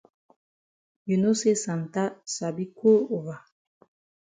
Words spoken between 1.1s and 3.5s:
know say Santa sabi cold over.